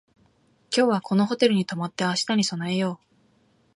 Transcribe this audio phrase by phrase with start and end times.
[0.75, 3.05] 今日はこのホテルに泊まって明日に備えよう